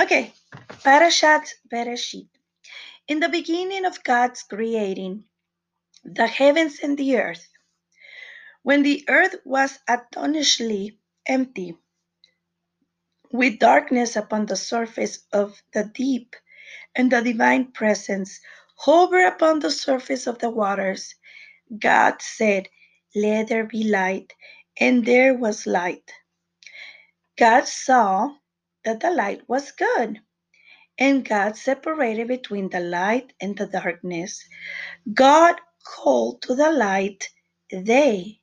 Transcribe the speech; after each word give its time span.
Okay, 0.00 0.32
Parashat 0.84 1.54
Bereshit. 1.72 2.28
In 3.08 3.20
the 3.20 3.28
beginning 3.28 3.84
of 3.84 4.02
God's 4.04 4.42
creating 4.42 5.24
the 6.04 6.26
heavens 6.26 6.80
and 6.82 6.96
the 6.98 7.18
earth, 7.18 7.48
when 8.62 8.82
the 8.82 9.04
earth 9.08 9.36
was 9.44 9.78
astonishingly 9.88 10.98
empty, 11.26 11.76
with 13.32 13.58
darkness 13.58 14.16
upon 14.16 14.46
the 14.46 14.56
surface 14.56 15.20
of 15.32 15.62
the 15.72 15.84
deep, 15.94 16.36
and 16.96 17.12
the 17.12 17.22
divine 17.22 17.72
presence 17.72 18.40
hover 18.76 19.26
upon 19.26 19.60
the 19.60 19.70
surface 19.70 20.26
of 20.26 20.38
the 20.38 20.50
waters, 20.50 21.14
God 21.78 22.22
said, 22.22 22.68
Let 23.14 23.48
there 23.48 23.66
be 23.66 23.84
light, 23.84 24.32
and 24.80 25.04
there 25.04 25.34
was 25.34 25.66
light. 25.66 26.12
God 27.40 27.66
saw 27.68 28.30
that 28.84 29.00
the 29.00 29.10
light 29.12 29.42
was 29.48 29.72
good, 29.72 30.20
and 30.98 31.24
God 31.28 31.56
separated 31.56 32.28
between 32.28 32.70
the 32.70 32.80
light 32.80 33.32
and 33.40 33.56
the 33.56 33.66
darkness. 33.66 34.44
God 35.14 35.56
called 35.84 36.42
to 36.42 36.54
the 36.54 36.72
light 36.72 37.28
day, 37.70 38.40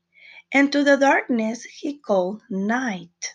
and 0.53 0.71
to 0.73 0.83
the 0.83 0.97
darkness 0.97 1.63
he 1.63 1.99
called 1.99 2.43
night. 2.49 3.33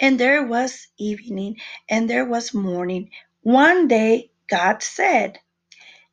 And 0.00 0.20
there 0.20 0.46
was 0.46 0.88
evening, 0.98 1.56
and 1.90 2.10
there 2.10 2.26
was 2.26 2.54
morning. 2.54 3.10
One 3.42 3.88
day 3.88 4.30
God 4.50 4.82
said, 4.82 5.38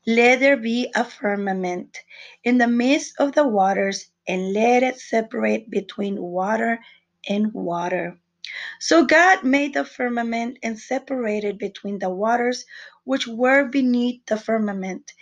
Let 0.08 0.40
there 0.42 0.58
be 0.58 0.92
a 0.96 1.06
firmament 1.06 2.00
in 2.44 2.58
the 2.60 2.68
midst 2.68 3.16
of 3.20 3.34
the 3.34 3.48
waters, 3.48 4.12
and 4.28 4.54
let 4.54 4.84
it 4.84 5.00
separate 5.00 5.70
between 5.72 6.22
water 6.22 6.80
and 7.30 7.54
water. 7.54 8.18
So 8.80 9.06
God 9.06 9.44
made 9.44 9.74
the 9.76 9.86
firmament 9.86 10.60
and 10.64 10.80
separated 10.80 11.58
between 11.60 12.00
the 12.00 12.10
waters 12.10 12.66
which 13.06 13.28
were 13.28 13.66
beneath 13.70 14.26
the 14.28 14.38
firmament 14.38 15.14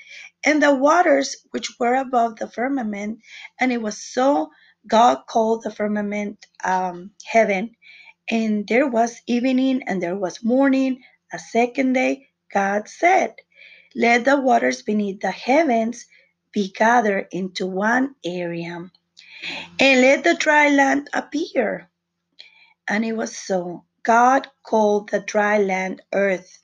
and 0.46 0.64
the 0.64 0.76
waters 0.76 1.38
which 1.52 1.70
were 1.80 1.96
above 1.96 2.38
the 2.38 2.48
firmament. 2.50 3.20
And 3.60 3.72
it 3.72 3.82
was 3.82 3.98
so. 4.02 4.52
God 4.88 5.28
called 5.28 5.64
the 5.64 5.72
firmament 5.72 6.46
um, 6.64 7.12
heaven. 7.26 7.72
And 8.30 8.68
there 8.68 8.88
was 8.88 9.22
evening 9.28 9.84
and 9.88 10.02
there 10.02 10.18
was 10.18 10.44
morning. 10.44 11.02
A 11.34 11.40
second 11.40 11.94
day, 11.94 12.28
God 12.54 12.88
said, 12.90 13.36
Let 13.96 14.26
the 14.26 14.40
waters 14.42 14.82
beneath 14.84 15.22
the 15.22 15.32
heavens 15.32 16.06
be 16.54 16.72
gathered 16.78 17.28
into 17.32 17.68
one 17.68 18.16
area, 18.26 18.92
and 19.80 20.02
let 20.02 20.24
the 20.24 20.36
dry 20.36 20.70
land 20.70 21.10
appear. 21.14 21.90
And 22.88 23.06
it 23.06 23.14
was 23.14 23.38
so. 23.38 23.86
God 24.04 24.48
called 24.64 25.10
the 25.10 25.22
dry 25.22 25.58
land 25.60 26.02
earth, 26.14 26.60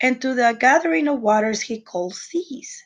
and 0.00 0.20
to 0.22 0.34
the 0.34 0.56
gathering 0.58 1.08
of 1.08 1.20
waters 1.20 1.62
he 1.62 1.80
called 1.80 2.14
seas. 2.14 2.84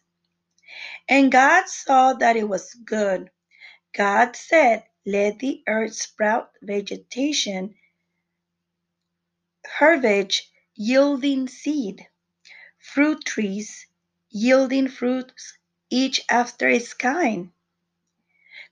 And 1.09 1.33
God 1.33 1.69
saw 1.69 2.15
that 2.15 2.37
it 2.37 2.49
was 2.49 2.75
good. 2.75 3.31
God 3.95 4.37
said, 4.37 4.85
Let 5.07 5.41
the 5.41 5.63
earth 5.69 5.95
sprout 5.95 6.51
vegetation, 6.63 7.75
herbage 9.79 10.51
yielding 10.77 11.49
seed, 11.49 12.07
fruit 12.79 13.25
trees 13.25 13.87
yielding 14.31 14.89
fruits, 14.89 15.59
each 15.91 16.21
after 16.31 16.69
its 16.69 16.95
kind, 16.95 17.51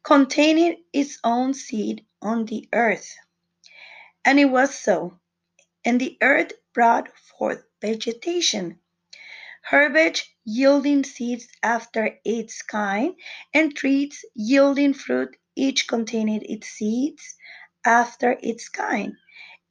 containing 0.04 0.82
its 0.92 1.18
own 1.24 1.54
seed 1.54 2.04
on 2.22 2.46
the 2.46 2.68
earth. 2.72 3.14
And 4.26 4.40
it 4.40 4.46
was 4.46 4.78
so. 4.78 5.18
And 5.84 6.00
the 6.00 6.18
earth 6.20 6.52
brought 6.74 7.08
forth 7.16 7.64
vegetation, 7.80 8.80
herbage 9.62 10.36
yielding 10.44 11.04
seeds 11.04 11.48
after 11.62 12.18
its 12.24 12.62
kind, 12.62 13.14
and 13.54 13.76
trees 13.76 14.24
yielding 14.34 14.94
fruit, 14.94 15.36
each 15.56 15.88
containing 15.88 16.42
its 16.42 16.68
seeds 16.68 17.36
after 17.86 18.36
its 18.42 18.68
kind. 18.68 19.14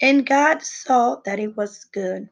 And 0.02 0.26
God 0.26 0.64
saw 0.64 1.18
that 1.26 1.40
it 1.40 1.58
was 1.58 1.84
good. 1.86 2.30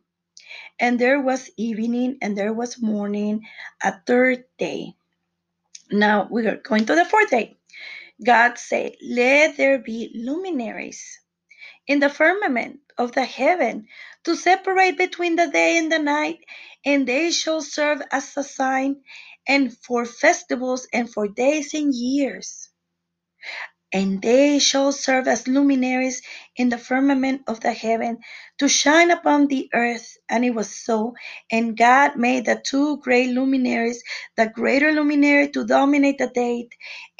And 0.79 0.99
there 0.99 1.21
was 1.21 1.51
evening 1.57 2.19
and 2.21 2.37
there 2.37 2.53
was 2.53 2.81
morning, 2.81 3.41
a 3.83 3.93
third 4.07 4.45
day. 4.57 4.93
Now 5.91 6.27
we 6.31 6.47
are 6.47 6.57
going 6.57 6.85
to 6.85 6.95
the 6.95 7.05
fourth 7.05 7.29
day. 7.29 7.57
God 8.25 8.57
said, 8.57 8.95
Let 9.01 9.57
there 9.57 9.79
be 9.79 10.11
luminaries 10.15 11.19
in 11.87 11.99
the 11.99 12.09
firmament 12.09 12.79
of 12.97 13.11
the 13.13 13.25
heaven 13.25 13.87
to 14.23 14.35
separate 14.35 14.97
between 14.97 15.35
the 15.35 15.47
day 15.47 15.77
and 15.77 15.91
the 15.91 15.99
night, 15.99 16.39
and 16.85 17.07
they 17.07 17.31
shall 17.31 17.61
serve 17.61 18.01
as 18.11 18.35
a 18.37 18.43
sign 18.43 19.01
and 19.47 19.77
for 19.77 20.05
festivals 20.05 20.87
and 20.93 21.11
for 21.11 21.27
days 21.27 21.73
and 21.73 21.93
years. 21.95 22.69
And 23.93 24.21
they 24.21 24.59
shall 24.59 24.91
serve 24.91 25.27
as 25.27 25.47
luminaries 25.47 26.21
in 26.57 26.69
the 26.69 26.79
firmament 26.79 27.43
of 27.47 27.61
the 27.61 27.71
heaven 27.73 28.19
to 28.59 28.67
shine 28.67 29.11
upon 29.11 29.47
the 29.47 29.69
earth. 29.73 30.17
And 30.29 30.43
it 30.43 30.55
was 30.55 30.75
so. 30.75 31.13
And 31.51 31.77
God 31.77 32.17
made 32.17 32.45
the 32.45 32.61
two 32.65 32.97
great 32.97 33.29
luminaries, 33.29 34.03
the 34.37 34.47
greater 34.47 34.91
luminary 34.91 35.49
to 35.51 35.65
dominate 35.65 36.17
the 36.17 36.27
day, 36.27 36.69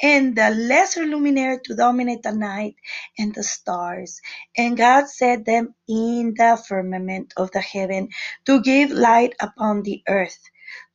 and 0.02 0.36
the 0.36 0.50
lesser 0.50 1.04
luminary 1.06 1.60
to 1.64 1.74
dominate 1.76 2.22
the 2.24 2.32
night, 2.32 2.74
and 3.18 3.34
the 3.34 3.44
stars. 3.44 4.20
And 4.56 4.76
God 4.76 5.08
set 5.08 5.46
them 5.46 5.74
in 5.88 6.34
the 6.36 6.62
firmament 6.68 7.34
of 7.36 7.50
the 7.52 7.60
heaven 7.60 8.08
to 8.46 8.62
give 8.62 8.90
light 8.90 9.34
upon 9.40 9.82
the 9.82 10.02
earth, 10.08 10.38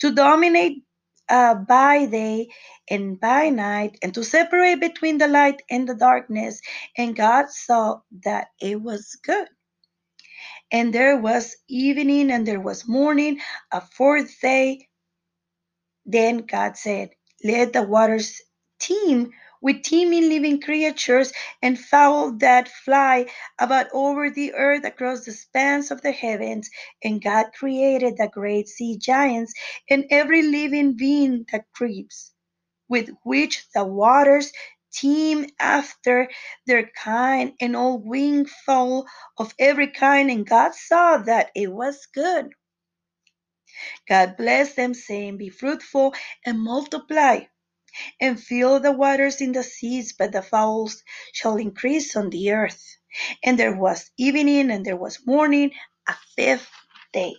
to 0.02 0.14
dominate 0.14 0.84
uh, 1.30 1.56
by 1.56 2.06
day 2.08 2.50
and 2.90 3.20
by 3.20 3.50
night, 3.50 3.98
and 4.04 4.14
to 4.16 4.24
separate 4.24 4.80
between 4.82 5.18
the 5.20 5.28
light 5.28 5.62
and 5.70 5.88
the 5.90 5.96
darkness. 5.96 6.62
And 6.98 7.16
God 7.16 7.50
saw 7.50 8.02
that 8.26 8.50
it 8.62 8.82
was 8.82 9.18
good. 9.24 9.48
And 10.72 10.94
there 10.94 11.18
was 11.18 11.58
evening 11.70 12.32
and 12.32 12.48
there 12.48 12.62
was 12.62 12.88
morning, 12.88 13.40
a 13.72 13.82
fourth 13.82 14.40
day. 14.42 14.88
Then 16.06 16.40
God 16.40 16.78
said, 16.78 17.12
Let 17.44 17.74
the 17.74 17.84
waters 17.84 18.42
teem 18.80 19.32
with 19.62 19.84
teeming 19.84 20.30
living 20.30 20.62
creatures 20.62 21.34
and 21.62 21.80
fowl 21.80 22.34
that 22.40 22.70
fly 22.70 23.28
about 23.60 23.88
over 23.94 24.30
the 24.30 24.54
earth 24.54 24.86
across 24.86 25.26
the 25.26 25.32
spans 25.32 25.92
of 25.92 26.02
the 26.02 26.12
heavens. 26.12 26.70
And 27.04 27.24
God 27.24 27.48
created 27.58 28.18
the 28.18 28.30
great 28.30 28.68
sea 28.70 28.98
giants 28.98 29.54
and 29.90 30.06
every 30.12 30.44
living 30.44 30.98
being 30.98 31.46
that 31.52 31.66
creeps, 31.76 32.32
with 32.90 33.10
which 33.24 33.66
the 33.76 33.86
waters 33.86 34.52
teem 34.94 35.48
after 35.60 36.30
their 36.68 36.90
kind, 37.04 37.54
and 37.62 37.76
all 37.76 38.00
winged 38.00 38.50
fowl 38.50 39.08
of 39.38 39.54
every 39.60 39.90
kind. 39.92 40.32
And 40.32 40.48
God 40.48 40.74
saw 40.76 41.18
that 41.20 41.52
it 41.56 41.72
was 41.72 42.08
good. 42.14 42.48
God 44.10 44.38
blessed 44.38 44.76
them, 44.76 44.94
saying, 44.94 45.38
Be 45.38 45.50
fruitful 45.50 46.14
and 46.46 46.60
multiply 46.60 47.42
and 48.22 48.42
fill 48.42 48.80
the 48.80 48.92
waters 48.92 49.42
in 49.42 49.54
the 49.54 49.64
seas, 49.64 50.14
but 50.14 50.32
the 50.32 50.42
fowls 50.42 51.04
shall 51.34 51.58
increase 51.58 52.16
on 52.16 52.30
the 52.32 52.52
earth. 52.54 52.98
And 53.44 53.60
there 53.60 53.76
was 53.76 54.12
evening 54.18 54.72
and 54.72 54.86
there 54.86 54.98
was 54.98 55.26
morning, 55.28 55.72
a 56.08 56.14
fifth 56.36 56.70
day. 57.14 57.36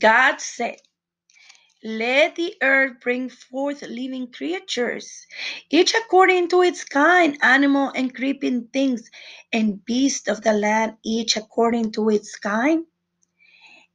God 0.00 0.40
said, 0.40 0.76
Let 1.84 2.36
the 2.36 2.54
earth 2.62 3.00
bring 3.02 3.30
forth 3.30 3.82
living 3.82 4.32
creatures, 4.32 5.26
each 5.70 5.94
according 5.94 6.48
to 6.48 6.62
its 6.62 6.84
kind, 6.84 7.38
animal 7.42 7.92
and 7.94 8.14
creeping 8.14 8.68
things, 8.72 9.10
and 9.52 9.84
beasts 9.84 10.28
of 10.28 10.42
the 10.42 10.52
land, 10.54 10.96
each 11.04 11.36
according 11.36 11.92
to 11.92 12.10
its 12.10 12.36
kind. 12.36 12.84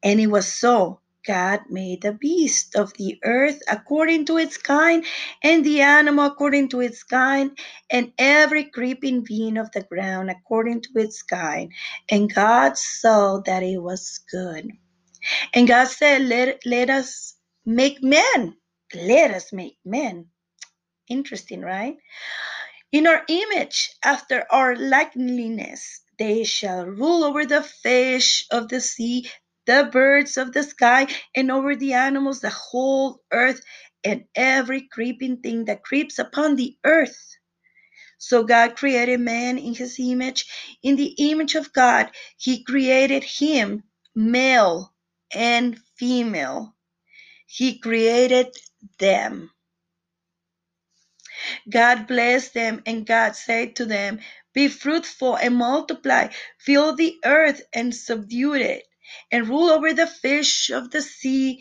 And 0.04 0.20
it 0.20 0.28
was 0.28 0.48
so. 0.48 1.02
God 1.28 1.62
made 1.70 2.02
the 2.04 2.14
beast 2.14 2.76
of 2.76 2.94
the 2.96 3.20
earth 3.24 3.62
according 3.70 4.26
to 4.28 4.38
its 4.38 4.58
kind, 4.58 5.06
and 5.44 5.66
the 5.66 5.82
animal 5.82 6.26
according 6.28 6.70
to 6.70 6.82
its 6.82 7.04
kind, 7.04 7.58
and 7.92 8.14
every 8.18 8.66
creeping 8.66 9.24
being 9.24 9.58
of 9.58 9.72
the 9.72 9.84
ground 9.84 10.32
according 10.32 10.82
to 10.84 10.90
its 10.96 11.24
kind. 11.24 11.72
And 12.10 12.34
God 12.34 12.78
saw 12.78 13.40
that 13.46 13.64
it 13.64 13.80
was 13.82 14.20
good. 14.32 14.70
And 15.54 15.68
God 15.68 15.88
said, 15.90 16.24
Let, 16.24 16.62
let 16.66 16.90
us 16.90 17.36
make 17.66 18.04
men. 18.04 18.56
Let 18.96 19.32
us 19.32 19.54
make 19.54 19.78
men. 19.86 20.28
Interesting, 21.10 21.62
right? 21.62 21.98
In 22.92 23.08
our 23.08 23.24
image, 23.30 23.92
after 24.04 24.46
our 24.52 24.76
likeness, 24.76 26.02
they 26.18 26.44
shall 26.44 26.88
rule 26.88 27.24
over 27.24 27.46
the 27.46 27.64
fish 27.64 28.48
of 28.52 28.70
the 28.70 28.82
sea, 28.82 29.30
the 29.70 29.90
birds 29.92 30.38
of 30.38 30.54
the 30.54 30.64
sky, 30.64 31.08
and 31.36 31.52
over 31.52 31.76
the 31.76 31.94
animals, 31.94 32.42
the 32.42 32.50
whole 32.50 33.22
earth, 33.32 33.62
and 34.04 34.26
every 34.36 34.82
creeping 34.82 35.38
thing 35.38 35.66
that 35.66 35.84
creeps 35.84 36.20
upon 36.20 36.58
the 36.58 36.76
earth. 36.84 37.38
So 38.18 38.44
God 38.44 38.76
created 38.76 39.20
man 39.20 39.60
in 39.60 39.76
his 39.76 39.98
image. 40.00 40.48
In 40.84 40.96
the 40.96 41.16
image 41.20 41.56
of 41.56 41.74
God, 41.74 42.12
he 42.38 42.64
created 42.64 43.24
him, 43.24 43.84
male 44.16 44.94
and 45.34 45.80
female. 45.98 46.76
He 47.48 47.80
created 47.80 48.56
them. 49.00 49.52
God 51.70 52.08
blessed 52.08 52.54
them, 52.56 52.82
and 52.86 53.06
God 53.06 53.36
said 53.36 53.78
to 53.78 53.86
them, 53.86 54.20
Be 54.54 54.68
fruitful 54.68 55.38
and 55.38 55.56
multiply, 55.56 56.30
fill 56.60 56.96
the 56.96 57.18
earth 57.26 57.62
and 57.74 57.96
subdue 57.96 58.56
it, 58.56 58.84
and 59.32 59.48
rule 59.50 59.70
over 59.70 59.94
the 59.94 60.08
fish 60.08 60.70
of 60.72 60.92
the 60.92 61.02
sea 61.02 61.58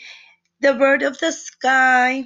the 0.61 0.73
bird 0.75 1.03
of 1.03 1.19
the 1.19 1.33
sky, 1.33 2.25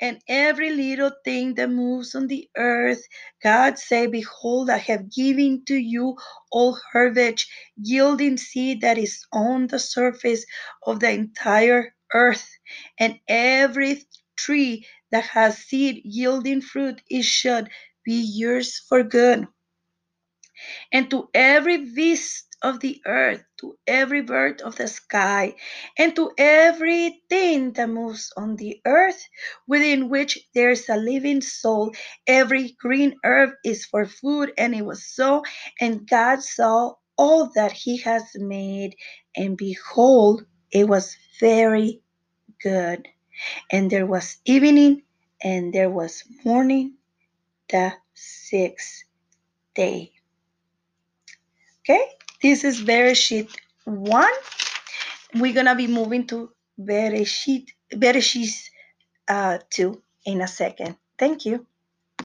and 0.00 0.20
every 0.28 0.70
little 0.70 1.10
thing 1.24 1.54
that 1.54 1.68
moves 1.70 2.14
on 2.14 2.26
the 2.28 2.48
earth. 2.56 3.02
God 3.42 3.78
said, 3.78 4.12
Behold, 4.12 4.70
I 4.70 4.78
have 4.78 5.12
given 5.12 5.64
to 5.66 5.74
you 5.76 6.16
all 6.50 6.78
herbage, 6.92 7.48
yielding 7.76 8.36
seed 8.36 8.80
that 8.82 8.98
is 8.98 9.24
on 9.32 9.66
the 9.66 9.78
surface 9.78 10.44
of 10.86 11.00
the 11.00 11.10
entire 11.10 11.94
earth, 12.14 12.48
and 12.98 13.18
every 13.28 14.02
tree 14.36 14.86
that 15.10 15.24
has 15.24 15.58
seed 15.58 16.02
yielding 16.04 16.60
fruit, 16.60 17.00
it 17.10 17.24
should 17.24 17.68
be 18.04 18.20
yours 18.20 18.78
for 18.88 19.02
good 19.02 19.46
and 20.92 21.10
to 21.10 21.28
every 21.34 21.78
beast 21.94 22.43
of 22.62 22.80
the 22.80 23.00
earth, 23.06 23.44
to 23.58 23.76
every 23.86 24.22
bird 24.22 24.60
of 24.62 24.76
the 24.76 24.88
sky, 24.88 25.54
and 25.98 26.14
to 26.16 26.30
everything 26.38 27.72
that 27.72 27.88
moves 27.88 28.32
on 28.36 28.56
the 28.56 28.80
earth, 28.86 29.22
within 29.66 30.08
which 30.08 30.38
there 30.54 30.70
is 30.70 30.88
a 30.88 30.96
living 30.96 31.40
soul. 31.40 31.94
Every 32.26 32.76
green 32.80 33.16
herb 33.24 33.50
is 33.64 33.84
for 33.84 34.06
food, 34.06 34.52
and 34.58 34.74
it 34.74 34.84
was 34.84 35.04
so. 35.04 35.42
And 35.80 36.08
God 36.08 36.42
saw 36.42 36.94
all 37.16 37.50
that 37.54 37.72
He 37.72 37.98
has 37.98 38.24
made, 38.34 38.96
and 39.36 39.56
behold, 39.56 40.44
it 40.72 40.88
was 40.88 41.16
very 41.40 42.00
good. 42.62 43.06
And 43.72 43.90
there 43.90 44.06
was 44.06 44.38
evening, 44.44 45.02
and 45.42 45.72
there 45.72 45.90
was 45.90 46.24
morning, 46.44 46.94
the 47.68 47.92
sixth 48.14 49.04
day. 49.74 50.12
Okay, 51.80 52.08
this 52.44 52.62
is 52.62 52.82
Bereshit 52.82 53.48
1. 53.86 54.28
We're 55.36 55.54
going 55.54 55.64
to 55.64 55.74
be 55.74 55.86
moving 55.86 56.26
to 56.26 56.50
Bereshit, 56.78 57.70
Bereshit 57.90 58.68
uh, 59.26 59.60
2 59.70 60.02
in 60.26 60.42
a 60.42 60.46
second. 60.46 60.96
Thank 61.18 61.46
you. 61.46 61.66